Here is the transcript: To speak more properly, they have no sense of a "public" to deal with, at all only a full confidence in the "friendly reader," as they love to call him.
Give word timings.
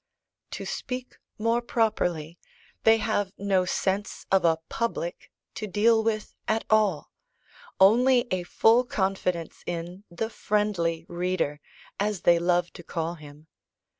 To 0.57 0.65
speak 0.65 1.19
more 1.37 1.61
properly, 1.61 2.39
they 2.85 2.97
have 2.97 3.31
no 3.37 3.65
sense 3.65 4.25
of 4.31 4.43
a 4.43 4.57
"public" 4.67 5.31
to 5.53 5.67
deal 5.67 6.03
with, 6.03 6.33
at 6.47 6.65
all 6.71 7.11
only 7.79 8.25
a 8.31 8.41
full 8.41 8.83
confidence 8.83 9.61
in 9.67 10.03
the 10.09 10.31
"friendly 10.31 11.05
reader," 11.07 11.59
as 11.99 12.21
they 12.21 12.39
love 12.39 12.73
to 12.73 12.83
call 12.83 13.13
him. 13.13 13.45